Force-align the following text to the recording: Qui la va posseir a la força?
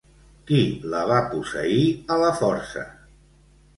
Qui 0.51 0.61
la 0.93 1.01
va 1.11 1.19
posseir 1.33 1.85
a 2.15 2.19
la 2.25 2.31
força? 2.41 2.87